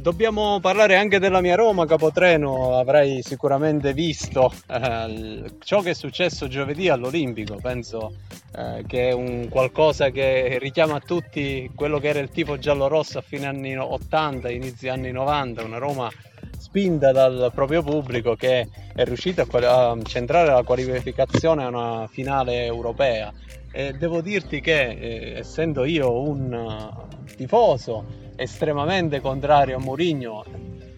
Dobbiamo 0.00 0.60
parlare 0.60 0.96
anche 0.96 1.18
della 1.18 1.42
mia 1.42 1.56
Roma, 1.56 1.84
Capotreno, 1.84 2.74
avrai 2.78 3.20
sicuramente 3.22 3.92
visto 3.92 4.50
eh, 4.66 5.44
ciò 5.62 5.82
che 5.82 5.90
è 5.90 5.94
successo 5.94 6.48
giovedì 6.48 6.88
all'Olimpico, 6.88 7.56
penso 7.56 8.14
eh, 8.56 8.82
che 8.86 9.10
è 9.10 9.12
un 9.12 9.48
qualcosa 9.50 10.08
che 10.08 10.56
richiama 10.58 10.94
a 10.94 11.00
tutti 11.00 11.70
quello 11.74 11.98
che 11.98 12.08
era 12.08 12.18
il 12.18 12.30
tifo 12.30 12.56
giallo-rosso 12.56 13.18
a 13.18 13.20
fine 13.20 13.44
anni 13.44 13.76
80, 13.76 14.50
inizi 14.50 14.88
anni 14.88 15.12
90, 15.12 15.64
una 15.64 15.76
Roma 15.76 16.10
spinta 16.56 17.12
dal 17.12 17.50
proprio 17.54 17.82
pubblico 17.82 18.34
che 18.36 18.68
è 18.94 19.04
riuscita 19.04 19.44
a 19.46 19.98
centrare 20.02 20.50
la 20.50 20.62
qualificazione 20.62 21.64
a 21.64 21.68
una 21.68 22.08
finale 22.10 22.64
europea. 22.64 23.30
E 23.70 23.92
devo 23.92 24.22
dirti 24.22 24.62
che, 24.62 24.80
eh, 24.80 25.38
essendo 25.40 25.84
io 25.84 26.22
un 26.22 26.52
uh, 26.52 27.34
tifoso 27.36 28.28
estremamente 28.42 29.20
contrario 29.20 29.76
a 29.76 29.80
Mourinho, 29.80 30.44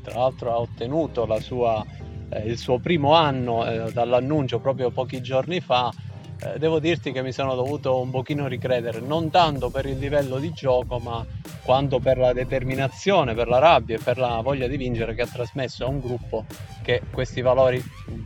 tra 0.02 0.18
l'altro 0.18 0.52
ha 0.52 0.58
ottenuto 0.58 1.26
la 1.26 1.40
sua 1.40 1.84
eh, 2.32 2.48
il 2.48 2.56
suo 2.56 2.78
primo 2.78 3.14
anno 3.14 3.66
eh, 3.66 3.92
dall'annuncio 3.92 4.58
proprio 4.58 4.90
pochi 4.90 5.20
giorni 5.20 5.60
fa, 5.60 5.92
eh, 6.40 6.58
devo 6.58 6.78
dirti 6.78 7.12
che 7.12 7.22
mi 7.22 7.32
sono 7.32 7.54
dovuto 7.54 8.00
un 8.00 8.10
pochino 8.10 8.46
ricredere, 8.46 9.00
non 9.00 9.30
tanto 9.30 9.68
per 9.70 9.84
il 9.86 9.98
livello 9.98 10.38
di 10.38 10.50
gioco, 10.52 10.98
ma 10.98 11.24
quanto 11.62 12.00
per 12.00 12.16
la 12.18 12.32
determinazione, 12.32 13.34
per 13.34 13.48
la 13.48 13.58
rabbia 13.58 13.96
e 13.96 14.00
per 14.02 14.18
la 14.18 14.40
voglia 14.40 14.66
di 14.66 14.76
vincere 14.76 15.14
che 15.14 15.22
ha 15.22 15.26
trasmesso 15.26 15.84
a 15.84 15.88
un 15.88 16.00
gruppo 16.00 16.46
che 16.82 17.02
questi 17.12 17.42
valori, 17.42 17.82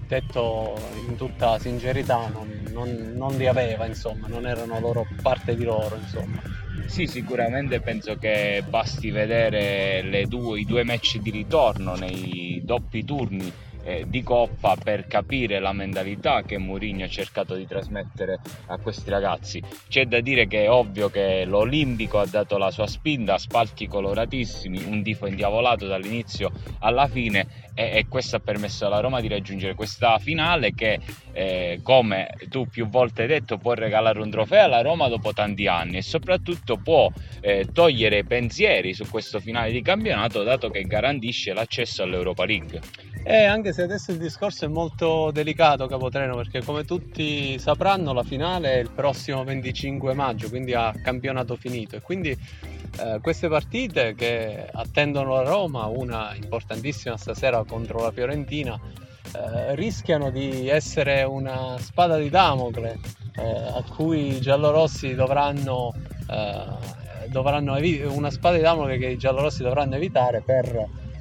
detto 0.07 0.75
in 1.09 1.17
tutta 1.17 1.59
sincerità, 1.59 2.29
non, 2.29 2.63
non, 2.71 3.13
non 3.17 3.37
li 3.37 3.47
aveva, 3.47 3.87
insomma, 3.87 4.29
non 4.29 4.47
erano 4.47 4.79
loro 4.79 5.05
parte 5.21 5.57
di 5.57 5.65
loro, 5.65 5.97
insomma. 5.97 6.66
Sì, 6.85 7.07
sicuramente 7.07 7.81
penso 7.81 8.17
che 8.17 8.63
basti 8.69 9.11
vedere 9.11 10.25
due, 10.27 10.61
i 10.61 10.65
due 10.65 10.85
match 10.85 11.19
di 11.19 11.31
ritorno 11.31 11.95
nei 11.95 12.61
doppi 12.65 13.05
turni 13.05 13.53
eh, 13.87 14.05
di 14.09 14.23
Coppa 14.25 14.75
per 14.75 15.07
capire 15.07 15.61
la 15.61 15.73
mentalità 15.73 16.43
che 16.43 16.59
Mourinho 16.59 17.05
ha 17.05 17.09
cercato 17.09 17.55
di 17.55 17.67
trasmettere 17.67 18.41
a 18.67 18.79
questi 18.79 19.09
ragazzi. 19.09 19.63
C'è 19.89 20.07
da 20.07 20.21
dire 20.21 20.49
che 20.49 20.65
è 20.65 20.71
ovvio 20.71 21.09
che 21.09 21.45
l'Olimpico 21.45 22.19
ha 22.19 22.27
dato 22.27 22.59
la 22.59 22.73
sua 22.73 22.89
spinta, 22.89 23.39
spalti 23.39 23.87
coloratissimi, 23.87 24.85
un 24.85 25.03
tifo 25.05 25.27
indiavolato 25.27 25.87
dall'inizio 25.87 26.51
alla 26.81 27.07
fine 27.07 27.47
e, 27.75 27.99
e 27.99 28.07
questo 28.09 28.37
ha 28.37 28.41
permesso 28.41 28.87
alla 28.87 28.99
Roma 29.01 29.21
di 29.21 29.29
raggiungere 29.29 29.75
questa 29.75 30.19
finale 30.19 30.73
che 30.75 30.99
eh, 31.33 31.81
come 31.83 32.35
tu 32.49 32.67
più 32.67 32.89
volte 32.89 33.23
hai 33.23 33.29
detto 33.29 33.59
può 33.59 33.75
regalare 33.75 34.19
un 34.21 34.31
trofeo 34.31 34.65
alla 34.65 34.81
Roma 34.81 35.07
dopo 35.09 35.33
tanti 35.33 35.69
anni 35.69 35.99
e 35.99 36.03
soprattutto 36.03 36.77
può 36.79 37.11
eh, 37.41 37.69
togliere 37.73 38.25
pensieri 38.25 38.95
su 38.95 39.09
questo 39.09 39.39
finale 39.39 39.71
di 39.71 39.83
campionato 39.83 40.43
dato 40.43 40.71
che 40.71 40.83
garantisce 40.83 41.53
l'accesso 41.53 42.03
all'Europa 42.03 42.45
League. 42.45 42.81
E 43.23 43.43
anche 43.45 43.73
se 43.77 43.83
adesso 43.83 44.11
il 44.11 44.17
discorso 44.17 44.65
è 44.65 44.69
molto 44.69 45.31
delicato, 45.31 45.87
Capotreno, 45.87 46.35
perché 46.35 46.65
come 46.65 46.87
tutti 46.87 47.59
sapranno 47.59 48.15
la 48.15 48.23
finale 48.23 48.73
è 48.73 48.79
il 48.79 48.89
prossimo 48.89 49.45
25 49.45 50.15
maggio, 50.15 50.49
quindi 50.49 50.73
a 50.73 50.95
campionato 51.03 51.57
finito. 51.57 51.97
E 51.97 52.01
quindi 52.01 52.31
eh, 52.31 53.19
queste 53.21 53.49
partite 53.49 54.15
che 54.15 54.67
attendono 54.73 55.35
la 55.35 55.43
Roma, 55.43 55.85
una 55.89 56.35
importantissima 56.35 57.19
stasera 57.19 57.65
contro 57.65 58.01
la 58.01 58.11
Fiorentina, 58.13 58.81
eh, 58.81 59.75
rischiano 59.75 60.31
di 60.31 60.71
essere 60.71 61.25
una 61.25 61.77
spada 61.79 62.17
di 62.17 62.31
Damocle 62.31 62.99
eh, 63.35 63.43
a 63.43 63.85
cui 63.95 64.37
i 64.37 64.41
giallorossi 64.41 65.15
dovranno, 65.15 65.93
eh, 66.31 67.29
dovranno 67.29 67.77
evi- 67.77 68.01
una 68.01 68.31
spada 68.31 68.57
di 68.57 68.63
Damocle 68.63 68.97
che 68.97 69.09
i 69.09 69.19
giallorossi 69.19 69.63
dovranno 69.63 69.97
evitare 69.97 70.41
per 70.41 70.65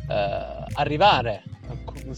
eh, 0.08 0.64
arrivare 0.76 1.44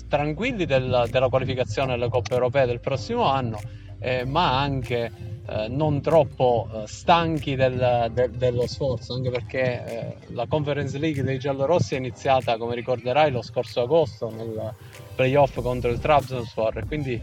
tranquilli 0.07 0.65
del, 0.65 1.07
della 1.09 1.29
qualificazione 1.29 1.93
alle 1.93 2.09
coppe 2.09 2.33
europee 2.33 2.65
del 2.65 2.79
prossimo 2.79 3.23
anno, 3.23 3.59
eh, 3.99 4.25
ma 4.25 4.59
anche 4.59 5.11
eh, 5.49 5.67
non 5.69 6.01
troppo 6.01 6.67
eh, 6.71 6.87
stanchi 6.87 7.55
del, 7.55 8.11
de, 8.13 8.29
dello 8.31 8.67
sforzo, 8.67 9.13
anche 9.13 9.29
perché 9.29 9.85
eh, 9.85 10.15
la 10.33 10.45
Conference 10.47 10.97
League 10.97 11.23
dei 11.23 11.39
giallorossi 11.39 11.95
è 11.95 11.97
iniziata, 11.97 12.57
come 12.57 12.75
ricorderai, 12.75 13.31
lo 13.31 13.41
scorso 13.41 13.81
agosto 13.81 14.29
nel 14.29 14.73
playoff 15.15 15.61
contro 15.61 15.89
il 15.89 15.99
Trabzonspor 15.99 16.85
quindi 16.85 17.19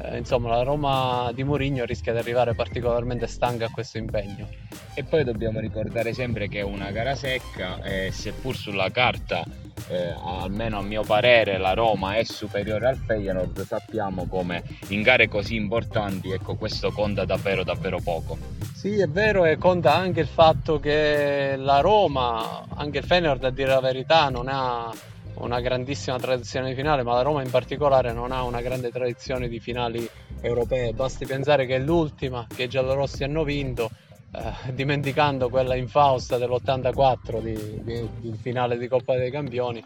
eh, 0.00 0.16
insomma 0.16 0.48
la 0.48 0.62
Roma 0.62 1.30
di 1.34 1.44
Mourinho 1.44 1.84
rischia 1.84 2.12
di 2.12 2.18
arrivare 2.18 2.54
particolarmente 2.54 3.26
stanca 3.26 3.66
a 3.66 3.70
questo 3.70 3.98
impegno. 3.98 4.48
E 4.94 5.04
poi 5.04 5.24
dobbiamo 5.24 5.60
ricordare 5.60 6.12
sempre 6.12 6.48
che 6.48 6.60
è 6.60 6.62
una 6.62 6.90
gara 6.90 7.14
secca 7.14 7.82
e 7.82 8.10
seppur 8.12 8.56
sulla 8.56 8.90
carta 8.90 9.44
eh, 9.88 10.14
almeno 10.22 10.78
a 10.78 10.82
mio 10.82 11.02
parere 11.02 11.58
la 11.58 11.74
Roma 11.74 12.16
è 12.16 12.24
superiore 12.24 12.88
al 12.88 12.96
Feyenoord 12.96 13.64
sappiamo 13.64 14.26
come 14.26 14.62
in 14.88 15.02
gare 15.02 15.28
così 15.28 15.54
importanti 15.54 16.30
ecco 16.30 16.56
questo 16.56 16.90
conta 16.90 17.24
davvero 17.24 17.64
davvero 17.64 18.00
poco. 18.00 18.36
Sì 18.74 19.00
è 19.00 19.08
vero 19.08 19.44
e 19.44 19.56
conta 19.56 19.94
anche 19.94 20.20
il 20.20 20.26
fatto 20.26 20.78
che 20.78 21.54
la 21.56 21.80
Roma 21.80 22.64
anche 22.74 22.98
il 22.98 23.04
Feyenoord 23.04 23.44
a 23.44 23.50
dire 23.50 23.70
la 23.70 23.80
verità 23.80 24.28
non 24.28 24.48
ha 24.48 24.92
una 25.34 25.60
grandissima 25.60 26.18
tradizione 26.18 26.68
di 26.68 26.74
finale 26.74 27.02
ma 27.02 27.14
la 27.14 27.22
Roma 27.22 27.42
in 27.42 27.50
particolare 27.50 28.12
non 28.12 28.32
ha 28.32 28.42
una 28.42 28.60
grande 28.60 28.90
tradizione 28.90 29.48
di 29.48 29.60
finali 29.60 30.08
europee. 30.40 30.92
Basti 30.92 31.26
pensare 31.26 31.66
che 31.66 31.78
l'ultima 31.78 32.46
che 32.54 32.64
i 32.64 32.68
giallorossi 32.68 33.24
hanno 33.24 33.44
vinto 33.44 33.90
eh, 34.30 34.72
dimenticando 34.74 35.48
quella 35.48 35.74
infausta 35.74 36.36
dell'84 36.36 37.40
di, 37.40 37.82
di, 37.82 38.08
di, 38.20 38.36
finale 38.40 38.76
di 38.76 38.86
Coppa 38.86 39.16
dei 39.16 39.30
Campioni, 39.30 39.82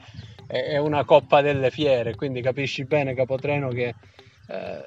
è, 0.47 0.65
è, 0.65 0.77
una 0.79 1.05
Coppa 1.05 1.41
delle 1.41 1.71
Fiere, 1.71 2.15
quindi 2.15 2.43
capisci 2.43 2.85
bene 2.85 3.15
Capotreno 3.15 3.69
che 3.69 3.95
eh, 4.49 4.87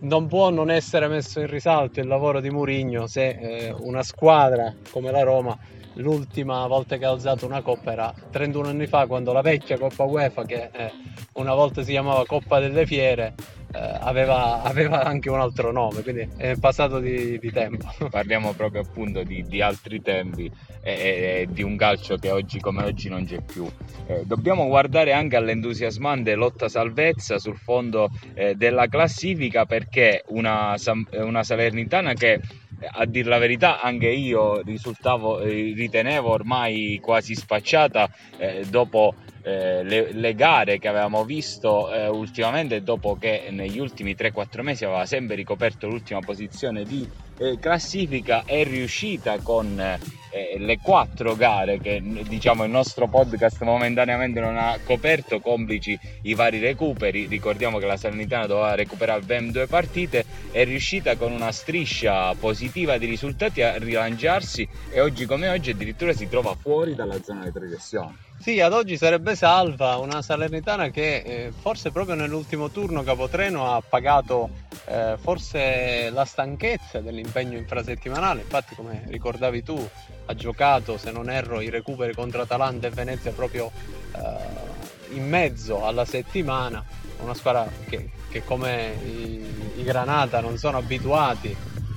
non 0.00 0.26
può 0.26 0.50
non 0.50 0.70
essere 0.70 1.08
messo 1.08 1.40
in 1.40 1.46
risalto 1.46 2.00
il 2.00 2.06
lavoro 2.06 2.40
di 2.40 2.48
Murigno 2.50 3.06
se 3.06 3.28
eh, 3.28 3.74
una 3.80 4.02
squadra 4.02 4.74
come 4.90 5.10
la 5.10 5.22
Roma 5.22 5.56
l'ultima 5.96 6.66
volta 6.66 6.96
che 6.96 7.04
ha 7.04 7.10
alzato 7.10 7.46
una 7.46 7.62
coppa 7.62 7.92
era 7.92 8.14
31 8.30 8.68
anni 8.68 8.86
fa 8.86 9.06
quando 9.06 9.32
la 9.32 9.42
vecchia 9.42 9.78
Coppa 9.78 10.04
UEFA 10.04 10.44
che 10.44 10.70
eh, 10.72 10.92
una 11.34 11.54
volta 11.54 11.82
si 11.82 11.90
chiamava 11.90 12.24
Coppa 12.26 12.60
delle 12.60 12.86
Fiere 12.86 13.34
eh, 13.76 13.98
aveva, 14.00 14.62
aveva, 14.62 15.04
anche 15.04 15.28
un 15.28 15.38
altro 15.38 15.70
nome, 15.70 16.02
quindi 16.02 16.26
è 16.36 16.56
passato 16.58 16.98
di, 16.98 17.38
di 17.38 17.52
tempo. 17.52 17.92
Parliamo 18.08 18.52
proprio 18.54 18.80
appunto 18.80 19.22
di, 19.22 19.42
di 19.42 19.60
altri 19.60 20.00
tempi 20.00 20.50
e, 20.80 20.92
e, 20.92 21.48
di 21.50 21.62
un 21.62 21.76
calcio 21.76 22.16
che 22.16 22.30
oggi 22.30 22.58
come 22.58 22.84
oggi 22.84 23.08
non 23.08 23.26
c'è 23.26 23.40
più. 23.42 23.70
Eh, 24.06 24.22
dobbiamo 24.24 24.66
guardare 24.66 25.12
anche 25.12 25.36
all'entusiasmante 25.36 26.34
lotta 26.34 26.68
salvezza 26.68 27.38
sul 27.38 27.56
fondo 27.56 28.08
eh, 28.34 28.54
della 28.54 28.86
classifica 28.86 29.66
perché 29.66 30.24
una, 30.28 30.74
una 31.12 31.42
Salernitana 31.42 32.14
che 32.14 32.40
a 32.90 33.04
dir 33.06 33.26
la 33.26 33.38
verità 33.38 33.80
anche 33.80 34.08
io 34.08 34.60
risultavo, 34.62 35.40
eh, 35.40 35.72
ritenevo 35.74 36.30
ormai 36.30 36.98
quasi 37.02 37.34
spacciata 37.34 38.08
eh, 38.38 38.64
dopo 38.68 39.14
eh, 39.42 39.82
le, 39.84 40.12
le, 40.12 40.34
gare 40.34 40.78
che 40.78 40.88
avevamo 40.88 41.24
visto 41.24 41.92
eh, 41.92 42.08
ultimamente 42.08 42.82
dopo 42.82 43.16
che 43.16 43.48
negli 43.50 43.78
ultimi 43.78 44.14
3-4 44.14 44.60
mesi 44.62 44.84
aveva 44.84 45.06
sempre 45.06 45.36
ricoperto 45.36 45.86
l'ultima 45.86 46.20
posizione 46.20 46.84
di 46.84 47.08
eh, 47.38 47.58
classifica 47.58 48.44
è 48.44 48.64
riuscita 48.64 49.38
con 49.38 49.78
eh, 49.78 50.58
le 50.58 50.78
quattro 50.80 51.34
gare 51.34 51.78
che 51.78 52.02
diciamo 52.28 52.64
il 52.64 52.70
nostro 52.70 53.08
podcast 53.08 53.62
momentaneamente 53.62 54.40
non 54.40 54.58
ha 54.58 54.78
coperto 54.84 55.40
complici 55.40 55.98
i 56.22 56.34
vari 56.34 56.58
recuperi. 56.58 57.26
Ricordiamo 57.26 57.78
che 57.78 57.86
la 57.86 57.96
Salernitana 57.96 58.46
doveva 58.46 58.74
recuperare 58.74 59.22
ben 59.22 59.50
due 59.50 59.66
partite. 59.66 60.24
È 60.50 60.64
riuscita 60.64 61.16
con 61.16 61.32
una 61.32 61.52
striscia 61.52 62.34
positiva 62.34 62.98
di 62.98 63.06
risultati 63.06 63.62
a 63.62 63.76
rilanciarsi 63.78 64.68
e 64.90 65.00
oggi 65.00 65.24
come 65.24 65.48
oggi 65.48 65.70
addirittura 65.70 66.12
si 66.12 66.28
trova 66.28 66.54
fuori 66.54 66.94
dalla 66.94 67.20
zona 67.22 67.44
di 67.44 67.50
progressione. 67.50 68.24
Sì, 68.38 68.60
ad 68.60 68.74
oggi 68.74 68.98
sarebbe 68.98 69.34
salva 69.34 69.96
una 69.96 70.20
Salernitana 70.20 70.90
che 70.90 71.16
eh, 71.16 71.52
forse 71.58 71.90
proprio 71.90 72.14
nell'ultimo 72.14 72.70
turno 72.70 73.02
Capotreno 73.02 73.72
ha 73.72 73.80
pagato 73.80 74.50
eh, 74.84 75.16
forse 75.18 76.10
la 76.10 76.24
stanchezza 76.24 77.00
dell'impegno 77.26 77.58
infrasettimanale, 77.58 78.42
infatti 78.42 78.74
come 78.74 79.02
ricordavi 79.06 79.62
tu 79.62 79.88
ha 80.26 80.34
giocato 80.34 80.96
se 80.96 81.10
non 81.10 81.28
erro 81.28 81.60
i 81.60 81.68
recuperi 81.68 82.14
contro 82.14 82.42
Atalanta 82.42 82.86
e 82.86 82.90
Venezia 82.90 83.32
proprio 83.32 83.70
eh, 84.14 85.14
in 85.14 85.28
mezzo 85.28 85.84
alla 85.84 86.04
settimana, 86.04 86.84
una 87.20 87.34
squadra 87.34 87.68
che, 87.88 88.10
che 88.28 88.44
come 88.44 88.94
i, 89.04 89.44
i, 89.76 89.82
Granata 89.82 90.40
non 90.40 90.56
sono 90.58 90.78
abituati 90.78 91.54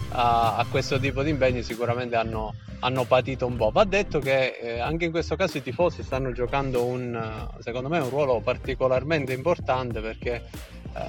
a, 0.10 0.58
a 0.58 0.66
questo 0.70 1.00
tipo 1.00 1.24
di 1.24 1.30
impegni 1.30 1.64
sicuramente 1.64 2.16
hanno 2.16 2.54
hanno 2.82 3.04
patito 3.04 3.46
un 3.46 3.58
po'. 3.58 3.72
Va 3.72 3.84
detto 3.84 4.20
che 4.20 4.58
eh, 4.62 4.80
anche 4.80 5.06
in 5.06 5.12
questo 5.12 5.36
caso 5.36 5.58
i 5.58 5.62
tifosi 5.62 6.02
stanno 6.04 6.32
giocando 6.32 6.86
un, 6.86 7.50
secondo 7.60 7.90
me, 7.90 8.00
un 8.00 8.10
ruolo 8.10 8.40
particolarmente 8.40 9.34
importante 9.34 10.00
perché 10.00 10.44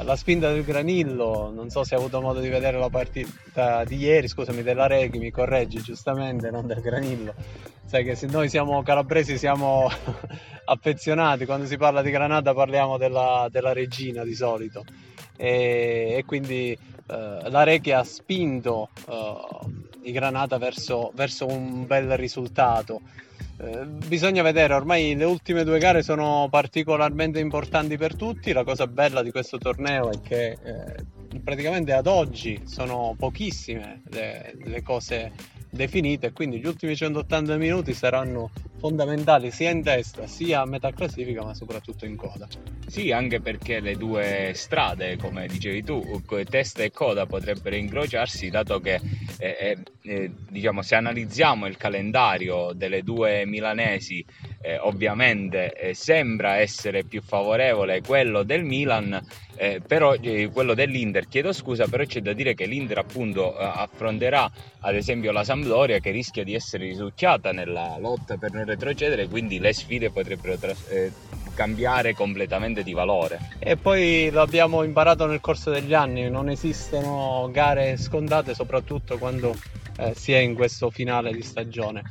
la 0.02 0.16
spinta 0.16 0.52
del 0.52 0.64
Granillo, 0.64 1.50
non 1.50 1.70
so 1.70 1.84
se 1.84 1.94
hai 1.94 2.00
avuto 2.00 2.20
modo 2.20 2.40
di 2.40 2.48
vedere 2.48 2.78
la 2.78 2.88
partita 2.88 3.84
di 3.84 3.96
ieri, 3.96 4.28
scusami, 4.28 4.62
della 4.62 4.86
Reghi, 4.86 5.18
mi 5.18 5.30
correggi 5.30 5.80
giustamente, 5.80 6.50
non 6.50 6.66
del 6.66 6.80
Granillo. 6.80 7.34
Sai 7.84 8.04
che 8.04 8.14
se 8.14 8.26
noi 8.26 8.48
siamo 8.48 8.82
calabresi 8.82 9.36
siamo 9.36 9.90
affezionati, 10.64 11.46
quando 11.46 11.66
si 11.66 11.76
parla 11.76 12.02
di 12.02 12.10
Granata 12.10 12.54
parliamo 12.54 12.98
della, 12.98 13.48
della 13.50 13.72
regina 13.72 14.22
di 14.22 14.34
solito. 14.34 14.84
E, 15.36 16.14
e 16.18 16.24
quindi 16.24 16.70
eh, 16.72 17.50
la 17.50 17.62
Reghi 17.64 17.92
ha 17.92 18.04
spinto 18.04 18.90
eh, 19.08 19.89
i 20.02 20.12
Granata 20.12 20.58
verso, 20.58 21.12
verso 21.14 21.46
un 21.46 21.86
bel 21.86 22.16
risultato. 22.16 23.00
Eh, 23.58 23.84
bisogna 23.84 24.42
vedere, 24.42 24.72
ormai 24.74 25.14
le 25.14 25.24
ultime 25.24 25.64
due 25.64 25.78
gare 25.78 26.02
sono 26.02 26.48
particolarmente 26.50 27.40
importanti 27.40 27.96
per 27.96 28.16
tutti. 28.16 28.52
La 28.52 28.64
cosa 28.64 28.86
bella 28.86 29.22
di 29.22 29.30
questo 29.30 29.58
torneo 29.58 30.10
è 30.10 30.20
che 30.22 30.58
eh, 30.62 31.04
praticamente 31.42 31.92
ad 31.92 32.06
oggi 32.06 32.62
sono 32.64 33.14
pochissime 33.18 34.02
le, 34.10 34.54
le 34.64 34.82
cose 34.82 35.32
definite, 35.70 36.32
quindi 36.32 36.58
gli 36.58 36.66
ultimi 36.66 36.96
180 36.96 37.56
minuti 37.56 37.94
saranno 37.94 38.50
fondamentali 38.80 39.50
sia 39.50 39.70
in 39.70 39.82
testa 39.82 40.26
sia 40.26 40.62
a 40.62 40.64
metà 40.64 40.90
classifica 40.90 41.44
ma 41.44 41.54
soprattutto 41.54 42.06
in 42.06 42.16
coda. 42.16 42.48
Sì, 42.86 43.12
anche 43.12 43.40
perché 43.40 43.78
le 43.78 43.94
due 43.94 44.52
strade, 44.54 45.16
come 45.16 45.46
dicevi 45.46 45.84
tu, 45.84 46.20
testa 46.48 46.82
e 46.82 46.90
coda 46.90 47.26
potrebbero 47.26 47.76
incrociarsi, 47.76 48.48
dato 48.48 48.80
che 48.80 49.00
eh, 49.38 49.56
eh, 49.60 49.78
eh, 50.02 50.30
diciamo, 50.48 50.82
se 50.82 50.94
analizziamo 50.96 51.66
il 51.66 51.76
calendario 51.76 52.72
delle 52.72 53.02
due 53.02 53.44
milanesi, 53.46 54.24
eh, 54.60 54.78
ovviamente 54.78 55.72
eh, 55.72 55.94
sembra 55.94 56.56
essere 56.56 57.04
più 57.04 57.22
favorevole 57.22 58.02
quello 58.02 58.42
del 58.42 58.64
Milan, 58.64 59.20
eh, 59.56 59.80
però 59.86 60.14
quello 60.52 60.74
dell'Inter, 60.74 61.28
chiedo 61.28 61.52
scusa, 61.52 61.86
però 61.86 62.04
c'è 62.04 62.20
da 62.20 62.32
dire 62.32 62.54
che 62.54 62.66
l'Inter 62.66 62.98
appunto 62.98 63.56
affronterà 63.56 64.50
ad 64.80 64.94
esempio 64.94 65.32
la 65.32 65.44
Sampdoria 65.44 65.98
che 65.98 66.10
rischia 66.10 66.44
di 66.44 66.54
essere 66.54 66.84
risucchiata 66.84 67.52
nella 67.52 67.96
lotta 67.98 68.36
per 68.36 68.52
non 68.52 68.64
retrocedere, 68.64 69.28
quindi 69.28 69.58
le 69.58 69.72
sfide 69.72 70.10
potrebbero 70.10 70.56
tras- 70.56 71.12
cambiare 71.54 72.14
completamente 72.14 72.82
di 72.82 72.94
valore. 72.94 73.38
E 73.58 73.76
poi 73.76 74.30
l'abbiamo 74.30 74.82
imparato 74.82 75.26
nel 75.26 75.40
corso 75.40 75.70
degli 75.70 75.92
anni, 75.92 76.30
non 76.30 76.48
esistono 76.48 77.50
gare 77.52 77.98
scontate 77.98 78.54
soprattutto 78.54 79.18
quando 79.18 79.54
eh, 79.98 80.14
si 80.14 80.32
è 80.32 80.38
in 80.38 80.54
questo 80.54 80.88
finale 80.90 81.32
di 81.32 81.42
stagione. 81.42 82.02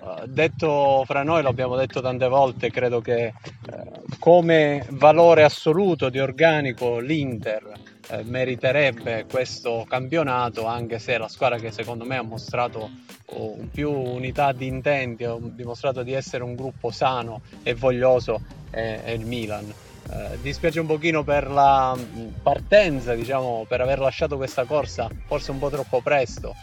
Uh, 0.00 0.26
detto 0.26 1.02
fra 1.06 1.22
noi, 1.22 1.42
l'abbiamo 1.42 1.76
detto 1.76 2.00
tante 2.00 2.28
volte, 2.28 2.70
credo 2.70 3.00
che 3.00 3.32
uh, 3.72 4.04
come 4.18 4.86
valore 4.90 5.42
assoluto 5.42 6.08
di 6.08 6.18
organico 6.18 6.98
l'Inter 6.98 7.72
uh, 8.10 8.20
meriterebbe 8.22 9.26
questo 9.30 9.84
campionato, 9.88 10.66
anche 10.66 10.98
se 10.98 11.18
la 11.18 11.28
squadra 11.28 11.58
che 11.58 11.72
secondo 11.72 12.04
me 12.04 12.16
ha 12.16 12.22
mostrato 12.22 12.90
più 13.70 13.90
unità 13.90 14.52
di 14.52 14.66
intenti, 14.66 15.24
ha 15.24 15.36
dimostrato 15.38 16.02
di 16.02 16.12
essere 16.12 16.42
un 16.42 16.54
gruppo 16.54 16.90
sano 16.90 17.42
e 17.62 17.74
voglioso 17.74 18.40
è, 18.70 19.00
è 19.04 19.10
il 19.10 19.26
Milan. 19.26 19.70
Eh, 20.10 20.38
dispiace 20.40 20.80
un 20.80 20.86
pochino 20.86 21.22
per 21.22 21.50
la 21.50 21.94
partenza, 22.42 23.14
diciamo, 23.14 23.66
per 23.68 23.82
aver 23.82 23.98
lasciato 23.98 24.36
questa 24.36 24.64
corsa 24.64 25.08
forse 25.26 25.50
un 25.50 25.58
po' 25.58 25.68
troppo 25.68 26.00
presto. 26.00 26.54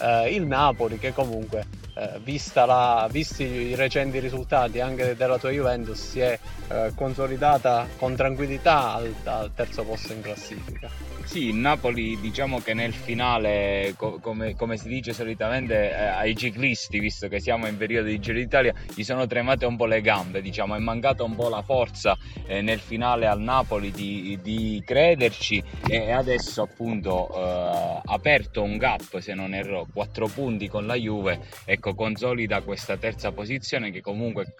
Eh, 0.00 0.32
il 0.34 0.46
Napoli 0.46 0.98
che 0.98 1.12
comunque, 1.12 1.66
eh, 1.94 2.40
la, 2.54 3.08
visti 3.10 3.44
i 3.44 3.74
recenti 3.74 4.18
risultati 4.18 4.80
anche 4.80 5.16
della 5.16 5.38
tua 5.38 5.50
Juventus, 5.50 6.10
si 6.10 6.20
è 6.20 6.38
eh, 6.68 6.92
consolidata 6.94 7.86
con 7.98 8.14
tranquillità 8.14 8.94
al, 8.94 9.14
al 9.24 9.50
terzo 9.54 9.84
posto 9.84 10.12
in 10.12 10.22
classifica. 10.22 10.90
Sì, 11.24 11.46
il 11.46 11.54
Napoli 11.54 12.18
diciamo 12.20 12.58
che 12.60 12.74
nel 12.74 12.92
finale, 12.92 13.94
co- 13.96 14.18
come, 14.20 14.54
come, 14.54 14.76
si 14.76 14.88
dice 14.88 15.12
solitamente 15.12 15.90
eh, 15.90 15.94
ai 15.94 16.36
ciclisti, 16.36 16.98
visto 16.98 17.28
che 17.28 17.40
siamo 17.40 17.66
in 17.66 17.76
periodo 17.76 18.08
di 18.08 18.18
Giro 18.18 18.38
d'Italia, 18.38 18.74
gli 18.94 19.02
sono 19.02 19.26
tremate 19.26 19.64
un 19.64 19.76
po' 19.76 19.86
le 19.86 20.00
gambe, 20.00 20.42
diciamo, 20.42 20.74
è 20.74 20.78
mancata 20.78 21.22
un 21.22 21.34
po' 21.34 21.48
la 21.48 21.62
forza 21.62 22.18
eh, 22.46 22.60
nel 22.60 22.80
finale 22.80 23.26
al 23.26 23.40
Napoli 23.40 23.90
di, 23.90 24.38
di 24.42 24.82
crederci 24.84 25.62
e 25.86 26.10
adesso 26.10 26.62
appunto 26.62 27.30
eh, 27.34 27.91
aperto 28.04 28.62
un 28.62 28.76
gap, 28.76 29.18
se 29.18 29.34
non 29.34 29.54
erro, 29.54 29.86
4 29.92 30.26
punti 30.28 30.68
con 30.68 30.86
la 30.86 30.94
Juve, 30.94 31.40
ecco, 31.64 31.94
consolida 31.94 32.62
questa 32.62 32.96
terza 32.96 33.32
posizione 33.32 33.90
che 33.90 34.00
comunque 34.00 34.54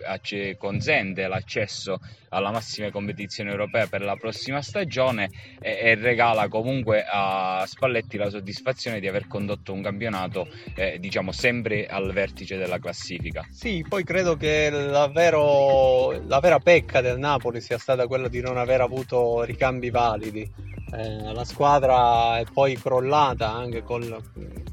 consente 0.59 1.27
l'accesso 1.27 1.99
alla 2.31 2.51
massima 2.51 2.91
competizione 2.91 3.51
europea 3.51 3.87
per 3.87 4.03
la 4.03 4.17
prossima 4.17 4.63
stagione 4.63 5.31
e, 5.61 5.79
e 5.83 5.95
regala 5.95 6.49
comunque 6.49 7.05
a 7.07 7.65
Spalletti 7.67 8.17
la 8.17 8.31
soddisfazione 8.31 9.01
di 9.01 9.09
aver 9.09 9.27
condotto 9.27 9.73
un 9.73 9.83
campionato 9.83 10.49
eh, 10.75 10.99
diciamo 10.99 11.33
sempre 11.33 11.87
al 11.87 12.13
vertice 12.13 12.57
della 12.57 12.79
classifica. 12.79 13.47
Sì, 13.51 13.85
poi 13.87 14.05
credo 14.05 14.37
che 14.37 14.71
davvero, 14.71 16.13
la 16.27 16.41
vera 16.41 16.59
pecca 16.59 17.01
del 17.01 17.19
Napoli 17.19 17.61
sia 17.61 17.79
stata 17.79 18.07
quella 18.07 18.29
di 18.29 18.41
non 18.41 18.57
aver 18.57 18.81
avuto 18.81 19.43
ricambi 19.43 19.91
validi. 19.91 20.81
Eh, 20.95 21.33
la 21.33 21.45
squadra 21.45 22.39
è 22.39 22.45
poi 22.53 22.77
crollata 22.77 23.51
anche, 23.51 23.83
col, 23.83 24.15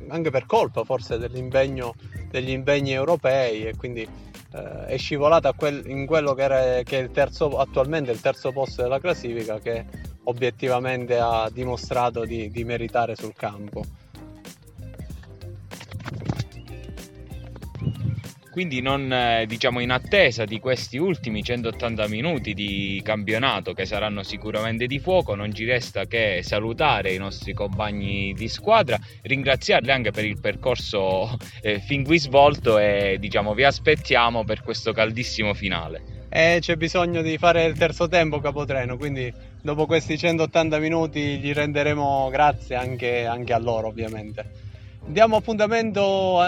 anche 0.09 0.29
per 0.29 0.45
colpa 0.45 0.83
forse 0.83 1.17
degli 1.17 1.37
impegni 1.37 2.91
europei 2.91 3.65
e 3.65 3.75
quindi 3.77 4.01
eh, 4.01 4.85
è 4.85 4.97
scivolata 4.97 5.53
quel, 5.53 5.83
in 5.87 6.05
quello 6.05 6.33
che, 6.33 6.41
era, 6.41 6.83
che 6.83 6.99
è 6.99 7.11
terzo, 7.11 7.57
attualmente 7.57 8.11
il 8.11 8.19
terzo 8.19 8.51
posto 8.51 8.81
della 8.81 8.99
classifica 8.99 9.59
che 9.59 9.85
obiettivamente 10.23 11.17
ha 11.17 11.49
dimostrato 11.51 12.25
di, 12.25 12.49
di 12.49 12.63
meritare 12.63 13.15
sul 13.15 13.33
campo. 13.33 13.83
Quindi 18.51 18.81
non, 18.81 19.11
eh, 19.13 19.45
diciamo, 19.47 19.79
in 19.79 19.91
attesa 19.91 20.43
di 20.43 20.59
questi 20.59 20.97
ultimi 20.97 21.43
180 21.43 22.07
minuti 22.07 22.53
di 22.53 22.99
campionato 23.03 23.73
che 23.73 23.85
saranno 23.85 24.23
sicuramente 24.23 24.87
di 24.87 24.99
fuoco, 24.99 25.35
non 25.35 25.53
ci 25.53 25.65
resta 25.65 26.05
che 26.05 26.41
salutare 26.41 27.13
i 27.13 27.17
nostri 27.17 27.53
compagni 27.53 28.33
di 28.33 28.47
squadra, 28.47 28.97
ringraziarli 29.21 29.91
anche 29.91 30.11
per 30.11 30.25
il 30.25 30.39
percorso 30.39 31.37
eh, 31.61 31.79
fin 31.79 32.03
qui 32.03 32.17
svolto 32.17 32.79
e 32.79 33.17
diciamo, 33.19 33.53
vi 33.53 33.63
aspettiamo 33.63 34.43
per 34.43 34.63
questo 34.63 34.93
caldissimo 34.93 35.53
finale. 35.53 36.17
E 36.29 36.57
c'è 36.59 36.75
bisogno 36.75 37.21
di 37.21 37.37
fare 37.37 37.65
il 37.65 37.77
terzo 37.77 38.07
tempo 38.07 38.39
capotreno, 38.39 38.97
quindi 38.97 39.31
dopo 39.61 39.85
questi 39.85 40.17
180 40.17 40.77
minuti 40.79 41.37
gli 41.37 41.53
renderemo 41.53 42.29
grazie 42.29 42.75
anche, 42.75 43.25
anche 43.25 43.53
a 43.53 43.59
loro 43.59 43.87
ovviamente. 43.87 44.68
Diamo 45.05 45.37
appuntamento 45.37 46.39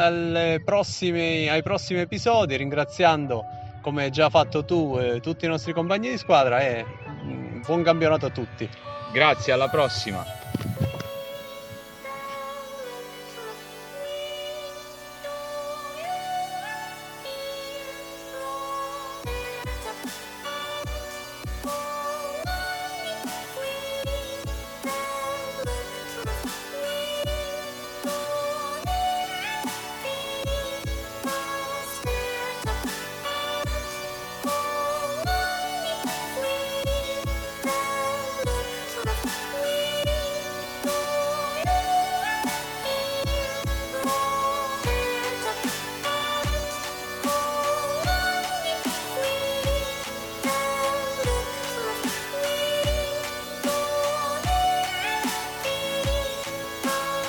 prossimi, 0.63 1.49
ai 1.49 1.63
prossimi 1.63 1.99
episodi 2.01 2.55
ringraziando 2.57 3.43
come 3.81 4.09
già 4.11 4.29
fatto 4.29 4.63
tu 4.63 4.97
eh, 4.99 5.19
tutti 5.19 5.45
i 5.45 5.47
nostri 5.47 5.73
compagni 5.73 6.09
di 6.09 6.17
squadra 6.17 6.59
e 6.61 6.85
mm, 7.23 7.61
buon 7.65 7.83
campionato 7.83 8.27
a 8.27 8.29
tutti. 8.29 8.69
Grazie, 9.11 9.51
alla 9.51 9.67
prossima. 9.67 10.40